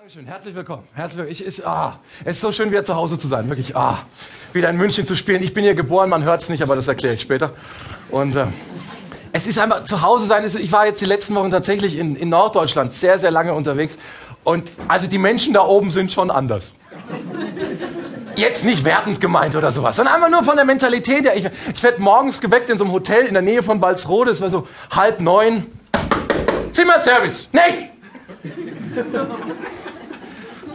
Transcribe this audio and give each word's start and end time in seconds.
Dankeschön, 0.00 0.24
herzlich 0.24 0.54
willkommen. 0.54 0.82
Herzlich 0.94 1.18
willkommen. 1.18 1.32
Ich, 1.32 1.46
ich, 1.46 1.66
ah, 1.66 1.98
es 2.24 2.36
ist 2.36 2.40
so 2.40 2.50
schön, 2.52 2.70
wieder 2.70 2.86
zu 2.86 2.94
Hause 2.94 3.18
zu 3.18 3.28
sein. 3.28 3.46
Wirklich, 3.50 3.76
ah, 3.76 3.98
wieder 4.54 4.70
in 4.70 4.78
München 4.78 5.04
zu 5.04 5.14
spielen. 5.14 5.42
Ich 5.42 5.52
bin 5.52 5.62
hier 5.62 5.74
geboren, 5.74 6.08
man 6.08 6.24
hört 6.24 6.40
es 6.40 6.48
nicht, 6.48 6.62
aber 6.62 6.74
das 6.74 6.88
erkläre 6.88 7.16
ich 7.16 7.20
später. 7.20 7.52
Und 8.10 8.34
äh, 8.34 8.46
es 9.32 9.46
ist 9.46 9.58
einfach 9.58 9.84
zu 9.84 10.00
Hause 10.00 10.24
sein. 10.24 10.42
Ich 10.46 10.72
war 10.72 10.86
jetzt 10.86 11.02
die 11.02 11.04
letzten 11.04 11.34
Wochen 11.34 11.50
tatsächlich 11.50 11.98
in, 11.98 12.16
in 12.16 12.30
Norddeutschland 12.30 12.94
sehr, 12.94 13.18
sehr 13.18 13.30
lange 13.30 13.52
unterwegs. 13.52 13.98
Und 14.42 14.72
also 14.88 15.06
die 15.06 15.18
Menschen 15.18 15.52
da 15.52 15.66
oben 15.66 15.90
sind 15.90 16.10
schon 16.10 16.30
anders. 16.30 16.72
Jetzt 18.36 18.64
nicht 18.64 18.86
wertend 18.86 19.20
gemeint 19.20 19.54
oder 19.54 19.70
sowas, 19.70 19.96
sondern 19.96 20.14
einfach 20.14 20.30
nur 20.30 20.44
von 20.44 20.56
der 20.56 20.64
Mentalität 20.64 21.26
her. 21.26 21.36
Ich, 21.36 21.44
ich 21.74 21.82
werde 21.82 22.00
morgens 22.00 22.40
geweckt 22.40 22.70
in 22.70 22.78
so 22.78 22.84
einem 22.84 22.94
Hotel 22.94 23.26
in 23.26 23.34
der 23.34 23.42
Nähe 23.42 23.62
von 23.62 23.82
Walsrode. 23.82 24.30
Es 24.30 24.40
war 24.40 24.48
so 24.48 24.66
halb 24.96 25.20
neun. 25.20 25.66
Zimmerservice. 26.70 27.50
Nee! 27.52 27.90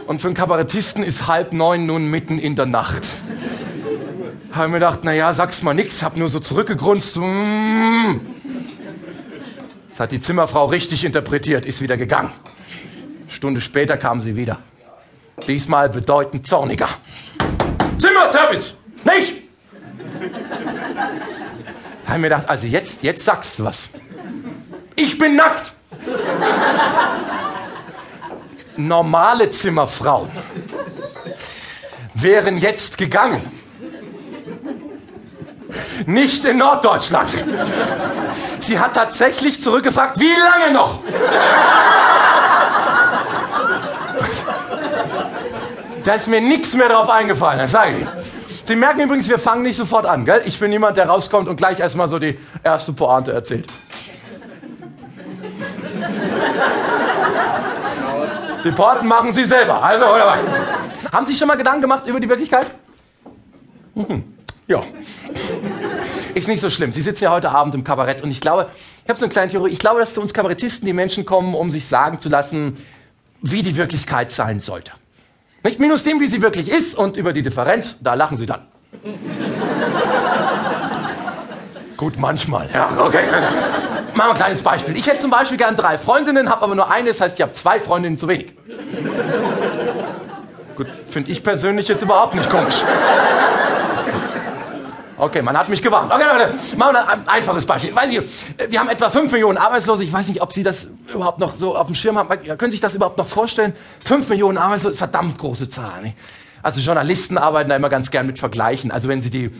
Und 0.06 0.20
für 0.20 0.28
einen 0.28 0.36
Kabarettisten 0.36 1.02
ist 1.02 1.26
halb 1.26 1.52
neun 1.52 1.86
nun 1.86 2.08
mitten 2.08 2.38
in 2.38 2.54
der 2.54 2.66
Nacht. 2.66 3.04
Habe 4.52 4.68
mir 4.68 4.74
gedacht, 4.74 5.04
naja, 5.04 5.34
sag's 5.34 5.62
mal 5.62 5.74
nix, 5.74 6.02
hab 6.02 6.16
nur 6.16 6.28
so 6.28 6.38
zurückgegrunzt. 6.38 7.16
Mm. 7.16 8.20
Das 9.90 10.00
hat 10.00 10.12
die 10.12 10.20
Zimmerfrau 10.20 10.66
richtig 10.66 11.04
interpretiert, 11.04 11.66
ist 11.66 11.80
wieder 11.82 11.96
gegangen. 11.96 12.30
Stunde 13.28 13.60
später 13.60 13.96
kam 13.96 14.20
sie 14.20 14.36
wieder. 14.36 14.58
Diesmal 15.48 15.88
bedeutend 15.88 16.46
zorniger. 16.46 16.88
Zimmerservice! 17.96 18.74
Nicht! 19.04 19.42
Habe 22.06 22.18
mir 22.18 22.28
gedacht, 22.28 22.48
also 22.48 22.66
jetzt, 22.66 23.02
jetzt 23.02 23.24
sagst 23.24 23.58
du 23.58 23.64
was. 23.64 23.90
Ich 24.94 25.18
bin 25.18 25.36
nackt! 25.36 25.74
Normale 28.76 29.50
Zimmerfrauen 29.50 30.30
wären 32.14 32.56
jetzt 32.56 32.98
gegangen. 32.98 33.40
Nicht 36.06 36.44
in 36.44 36.58
Norddeutschland. 36.58 37.44
Sie 38.60 38.78
hat 38.78 38.94
tatsächlich 38.94 39.60
zurückgefragt, 39.60 40.18
wie 40.18 40.32
lange 40.32 40.74
noch? 40.74 41.00
Da 46.04 46.14
ist 46.14 46.28
mir 46.28 46.40
nichts 46.40 46.74
mehr 46.74 46.88
drauf 46.88 47.10
eingefallen, 47.10 47.58
das 47.58 47.72
sage 47.72 47.96
ich. 47.98 48.06
Sie 48.64 48.76
merken 48.76 49.00
übrigens, 49.00 49.28
wir 49.28 49.38
fangen 49.38 49.62
nicht 49.62 49.76
sofort 49.76 50.06
an, 50.06 50.24
gell? 50.24 50.42
Ich 50.44 50.58
bin 50.58 50.70
niemand, 50.70 50.96
der 50.96 51.08
rauskommt 51.08 51.48
und 51.48 51.56
gleich 51.56 51.78
erstmal 51.78 52.08
so 52.08 52.18
die 52.18 52.38
erste 52.64 52.92
Pointe 52.92 53.32
erzählt. 53.32 53.66
Die 58.66 58.72
Porten 58.72 59.06
machen 59.06 59.30
Sie 59.30 59.44
selber. 59.44 59.80
Also, 59.80 60.06
oder 60.06 60.38
Haben 61.12 61.24
Sie 61.24 61.32
sich 61.32 61.38
schon 61.38 61.46
mal 61.46 61.56
Gedanken 61.56 61.82
gemacht 61.82 62.08
über 62.08 62.18
die 62.18 62.28
Wirklichkeit? 62.28 62.66
Mhm. 63.94 64.24
Ja. 64.66 64.82
Ist 66.34 66.48
nicht 66.48 66.60
so 66.60 66.68
schlimm. 66.68 66.90
Sie 66.90 67.00
sitzen 67.00 67.22
ja 67.24 67.30
heute 67.30 67.50
Abend 67.50 67.76
im 67.76 67.84
Kabarett 67.84 68.22
und 68.22 68.32
ich 68.32 68.40
glaube, 68.40 68.68
ich 69.04 69.08
habe 69.08 69.16
so 69.16 69.24
eine 69.24 69.32
kleine 69.32 69.52
Theorie, 69.52 69.70
ich 69.70 69.78
glaube, 69.78 70.00
dass 70.00 70.14
zu 70.14 70.20
uns 70.20 70.34
Kabarettisten 70.34 70.84
die 70.84 70.92
Menschen 70.92 71.24
kommen, 71.24 71.54
um 71.54 71.70
sich 71.70 71.86
sagen 71.86 72.18
zu 72.18 72.28
lassen, 72.28 72.76
wie 73.40 73.62
die 73.62 73.76
Wirklichkeit 73.76 74.32
sein 74.32 74.58
sollte. 74.58 74.90
Nicht 75.62 75.78
minus 75.78 76.02
dem, 76.02 76.18
wie 76.18 76.26
sie 76.26 76.42
wirklich 76.42 76.68
ist 76.68 76.96
und 76.96 77.16
über 77.16 77.32
die 77.32 77.44
Differenz, 77.44 77.98
da 78.02 78.14
lachen 78.14 78.36
sie 78.36 78.46
dann. 78.46 78.66
Gut, 81.96 82.18
manchmal, 82.18 82.68
ja, 82.74 82.90
okay. 82.98 83.24
Machen 84.14 84.16
wir 84.16 84.30
ein 84.30 84.34
kleines 84.34 84.62
Beispiel. 84.62 84.96
Ich 84.96 85.06
hätte 85.06 85.18
zum 85.18 85.30
Beispiel 85.30 85.56
gern 85.56 85.76
drei 85.76 85.98
Freundinnen, 85.98 86.50
habe 86.50 86.62
aber 86.62 86.74
nur 86.74 86.90
eine, 86.90 87.08
das 87.08 87.20
heißt, 87.20 87.36
ich 87.36 87.42
habe 87.42 87.52
zwei 87.52 87.80
Freundinnen 87.80 88.16
zu 88.16 88.28
wenig. 88.28 88.52
Gut, 90.76 90.88
finde 91.08 91.30
ich 91.30 91.42
persönlich 91.42 91.88
jetzt 91.88 92.02
überhaupt 92.02 92.34
nicht 92.34 92.50
komisch. 92.50 92.82
Okay, 95.18 95.40
man 95.40 95.56
hat 95.56 95.70
mich 95.70 95.80
gewarnt. 95.80 96.12
Okay, 96.12 96.24
Leute, 96.30 96.52
machen 96.76 96.94
wir 96.94 97.08
ein 97.08 97.26
einfaches 97.26 97.64
Beispiel. 97.64 97.94
Weiß 97.96 98.12
ich, 98.12 98.20
wir 98.70 98.78
haben 98.78 98.90
etwa 98.90 99.08
5 99.08 99.32
Millionen 99.32 99.56
Arbeitslose. 99.56 100.04
Ich 100.04 100.12
weiß 100.12 100.28
nicht, 100.28 100.42
ob 100.42 100.52
Sie 100.52 100.62
das 100.62 100.88
überhaupt 101.12 101.38
noch 101.38 101.56
so 101.56 101.74
auf 101.74 101.86
dem 101.86 101.94
Schirm 101.94 102.18
haben. 102.18 102.28
Können 102.28 102.70
Sie 102.70 102.72
sich 102.72 102.80
das 102.82 102.94
überhaupt 102.94 103.16
noch 103.16 103.26
vorstellen? 103.26 103.72
5 104.04 104.28
Millionen 104.28 104.58
Arbeitslose, 104.58 104.96
verdammt 104.98 105.38
große 105.38 105.70
Zahl. 105.70 106.02
Nicht? 106.02 106.18
Also 106.62 106.80
Journalisten 106.80 107.38
arbeiten 107.38 107.70
da 107.70 107.76
immer 107.76 107.88
ganz 107.88 108.10
gern 108.10 108.26
mit 108.26 108.38
Vergleichen. 108.38 108.90
Also 108.90 109.08
wenn 109.08 109.22
Sie 109.22 109.30
die, 109.30 109.50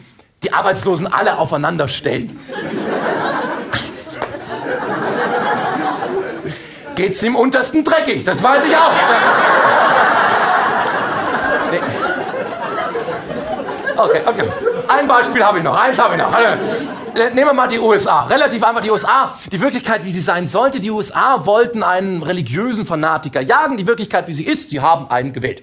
die 0.46 0.52
Arbeitslosen 0.52 1.12
alle 1.12 1.38
aufeinander 1.38 1.88
stellen 1.88 2.38
geht's 6.96 7.20
dem 7.20 7.36
Untersten 7.36 7.84
dreckig. 7.84 8.24
Das 8.24 8.42
weiß 8.42 8.64
ich 8.66 8.76
auch. 8.76 8.90
Nee. 11.70 11.80
Okay, 13.96 14.20
okay. 14.26 14.44
Ein 14.88 15.06
Beispiel 15.06 15.44
habe 15.44 15.58
ich 15.58 15.64
noch. 15.64 15.78
Eins 15.78 15.98
habe 15.98 16.14
ich 16.14 16.20
noch. 16.20 16.36
Äh, 16.36 17.30
nehmen 17.30 17.50
wir 17.50 17.52
mal 17.52 17.68
die 17.68 17.78
USA. 17.78 18.24
Relativ 18.24 18.62
einfach 18.62 18.80
die 18.80 18.90
USA. 18.90 19.34
Die 19.50 19.60
Wirklichkeit, 19.60 20.04
wie 20.04 20.12
sie 20.12 20.20
sein 20.20 20.46
sollte. 20.46 20.80
Die 20.80 20.90
USA 20.90 21.46
wollten 21.46 21.82
einen 21.82 22.22
religiösen 22.22 22.84
Fanatiker 22.84 23.40
jagen. 23.40 23.76
Die 23.76 23.86
Wirklichkeit, 23.86 24.26
wie 24.28 24.34
sie 24.34 24.44
ist, 24.44 24.70
sie 24.70 24.80
haben 24.80 25.10
einen 25.10 25.32
gewählt. 25.32 25.62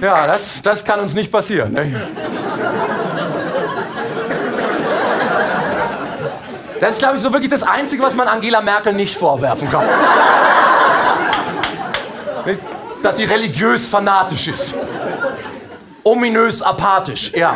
Ja, 0.00 0.26
das, 0.26 0.62
das 0.62 0.84
kann 0.84 1.00
uns 1.00 1.14
nicht 1.14 1.32
passieren. 1.32 1.72
Ne? 1.72 2.00
Das 6.80 6.92
ist, 6.92 6.98
glaube 7.00 7.16
ich, 7.16 7.22
so 7.22 7.32
wirklich 7.32 7.50
das 7.50 7.64
Einzige, 7.64 8.02
was 8.02 8.14
man 8.14 8.28
Angela 8.28 8.60
Merkel 8.60 8.92
nicht 8.92 9.16
vorwerfen 9.16 9.68
kann. 9.70 9.84
Dass 13.02 13.16
sie 13.16 13.24
religiös 13.24 13.86
fanatisch 13.88 14.48
ist. 14.48 14.74
Ominös 16.04 16.62
apathisch, 16.62 17.32
ja. 17.34 17.54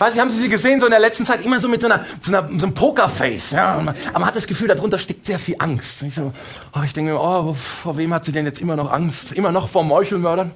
Weiß 0.00 0.14
ich, 0.14 0.20
haben 0.20 0.30
Sie 0.30 0.38
sie 0.38 0.48
gesehen, 0.48 0.80
so 0.80 0.86
in 0.86 0.92
der 0.92 0.98
letzten 0.98 1.26
Zeit, 1.26 1.44
immer 1.44 1.60
so 1.60 1.68
mit 1.68 1.82
so, 1.82 1.86
einer, 1.86 2.02
so, 2.22 2.34
einer, 2.34 2.48
so 2.58 2.64
einem 2.64 2.72
Pokerface. 2.72 3.50
Ja, 3.50 3.76
man, 3.76 3.94
aber 4.08 4.20
man 4.20 4.28
hat 4.28 4.34
das 4.34 4.46
Gefühl, 4.46 4.66
darunter 4.66 4.98
steckt 4.98 5.26
sehr 5.26 5.38
viel 5.38 5.56
Angst. 5.58 6.02
Ich, 6.04 6.14
so, 6.14 6.32
oh, 6.74 6.80
ich 6.82 6.94
denke 6.94 7.12
mir, 7.12 7.20
oh, 7.20 7.52
vor 7.52 7.98
wem 7.98 8.14
hat 8.14 8.24
sie 8.24 8.32
denn 8.32 8.46
jetzt 8.46 8.60
immer 8.60 8.76
noch 8.76 8.90
Angst? 8.90 9.32
Immer 9.32 9.52
noch 9.52 9.68
vor 9.68 9.84
Meuchelmördern? 9.84 10.52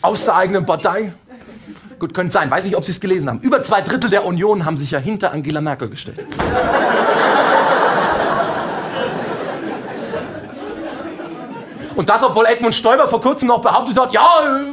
Aus 0.00 0.24
der 0.24 0.36
eigenen 0.36 0.64
Partei? 0.64 1.12
Gut, 1.98 2.14
könnte 2.14 2.32
sein. 2.32 2.50
Weiß 2.50 2.64
nicht, 2.64 2.74
ob 2.74 2.84
Sie 2.84 2.90
es 2.90 2.98
gelesen 2.98 3.28
haben. 3.28 3.40
Über 3.40 3.60
zwei 3.60 3.82
Drittel 3.82 4.08
der 4.08 4.24
Union 4.24 4.64
haben 4.64 4.78
sich 4.78 4.90
ja 4.92 4.98
hinter 4.98 5.30
Angela 5.30 5.60
Merkel 5.60 5.90
gestellt. 5.90 6.24
Und 11.96 12.08
das, 12.08 12.22
obwohl 12.22 12.46
Edmund 12.46 12.74
Stoiber 12.74 13.06
vor 13.08 13.20
kurzem 13.20 13.48
noch 13.48 13.60
behauptet 13.60 13.98
hat, 13.98 14.14
ja, 14.14 14.26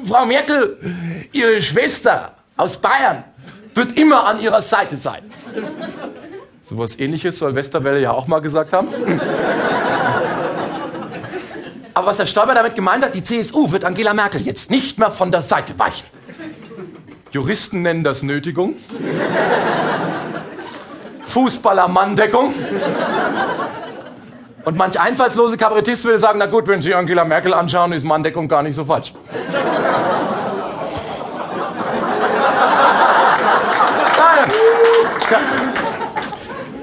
Frau 0.07 0.25
Merkel, 0.25 0.78
Ihre 1.34 1.61
Schwester 1.61 2.31
aus 2.55 2.78
Bayern, 2.78 3.25
wird 3.75 3.97
immer 3.97 4.25
an 4.25 4.39
ihrer 4.39 4.61
Seite 4.61 4.97
sein. 4.97 5.23
So 6.63 6.78
was 6.78 6.97
ähnliches 7.00 7.39
soll 7.39 7.56
Westerwelle 7.56 8.00
ja 8.00 8.11
auch 8.11 8.28
mal 8.28 8.39
gesagt 8.39 8.73
haben. 8.73 8.88
Aber 11.94 12.07
was 12.07 12.17
der 12.17 12.25
Stoiber 12.25 12.56
damit 12.56 12.75
gemeint 12.75 13.06
hat, 13.06 13.13
die 13.13 13.22
CSU 13.22 13.72
wird 13.72 13.85
Angela 13.85 14.13
Merkel 14.13 14.41
jetzt 14.41 14.72
nicht 14.72 14.97
mehr 14.97 15.11
von 15.11 15.31
der 15.31 15.41
Seite 15.41 15.78
weichen. 15.78 16.07
Juristen 17.31 17.81
nennen 17.81 18.03
das 18.03 18.23
Nötigung. 18.23 18.75
Fußballer-Manndeckung. 21.25 22.53
Und 24.66 24.78
manch 24.78 25.00
einfallslose 25.00 25.57
Kabarettist 25.57 26.05
würde 26.05 26.19
sagen, 26.19 26.40
na 26.40 26.45
gut, 26.45 26.67
wenn 26.67 26.81
Sie 26.81 26.94
Angela 26.94 27.25
Merkel 27.25 27.53
anschauen, 27.53 27.91
ist 27.91 28.05
Manndeckung 28.05 28.47
gar 28.47 28.63
nicht 28.63 28.75
so 28.75 28.85
falsch. 28.85 29.13
Ja. 35.29 35.40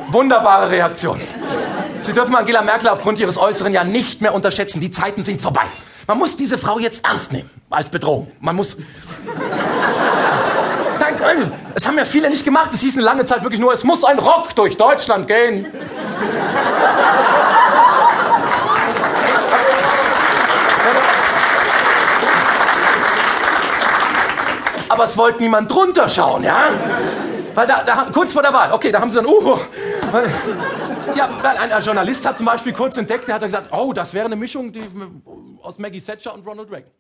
Wunderbare 0.09 0.71
Reaktion. 0.71 1.21
Sie 2.01 2.13
dürfen 2.13 2.35
Angela 2.35 2.63
Merkel 2.63 2.89
aufgrund 2.89 3.19
ihres 3.19 3.39
Äußeren 3.39 3.73
ja 3.73 3.85
nicht 3.85 4.21
mehr 4.21 4.35
unterschätzen. 4.35 4.81
Die 4.81 4.91
Zeiten 4.91 5.23
sind 5.23 5.41
vorbei. 5.41 5.67
Man 6.07 6.19
muss 6.19 6.37
diese 6.37 6.59
Frau 6.59 6.79
jetzt 6.79 7.07
ernst 7.07 7.33
nehmen 7.33 7.51
als 7.69 7.91
Bedrohung. 7.91 8.33
Man 8.41 8.57
muss. 8.57 8.77
Danke. 10.99 11.53
Es 11.75 11.87
haben 11.87 11.97
ja 11.97 12.05
viele 12.05 12.31
nicht 12.31 12.45
gemacht. 12.45 12.71
Es 12.75 12.81
hieß 12.81 12.97
eine 12.97 13.05
lange 13.05 13.25
Zeit 13.25 13.43
wirklich 13.43 13.61
nur, 13.61 13.73
es 13.73 13.85
muss 13.85 14.03
ein 14.03 14.19
Rock 14.19 14.55
durch 14.57 14.77
Deutschland 14.77 15.29
gehen. 15.29 15.67
Aber 24.89 25.05
es 25.05 25.17
wollte 25.17 25.41
niemand 25.41 25.71
drunter 25.71 26.09
schauen, 26.09 26.43
ja? 26.43 26.71
Weil 27.61 27.67
da, 27.67 27.83
da, 27.83 28.09
kurz 28.11 28.33
vor 28.33 28.43
der 28.43 28.55
Wahl, 28.55 28.73
okay, 28.73 28.91
da 28.91 29.03
haben 29.03 29.11
sie 29.11 29.17
dann, 29.17 29.27
uh, 29.27 29.59
ja, 31.15 31.29
ein, 31.43 31.71
ein 31.71 31.83
Journalist 31.83 32.25
hat 32.25 32.39
zum 32.39 32.47
Beispiel 32.47 32.73
kurz 32.73 32.97
entdeckt, 32.97 33.29
der 33.29 33.35
hat 33.35 33.43
gesagt, 33.43 33.71
oh, 33.71 33.93
das 33.93 34.15
wäre 34.15 34.25
eine 34.25 34.37
Mischung 34.37 34.73
die, 34.73 34.83
aus 35.61 35.79
Maggie 35.79 36.01
Thatcher 36.01 36.33
und 36.33 36.47
Ronald 36.47 36.71
Reagan. 36.71 36.91